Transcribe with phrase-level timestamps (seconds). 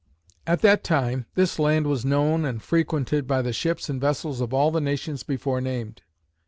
[0.47, 4.51] "At that time, this land was known and frequented by the ships and vessels of
[4.51, 6.01] all the nations before named.